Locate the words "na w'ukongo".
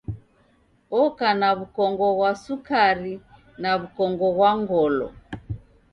1.39-2.07, 3.61-4.27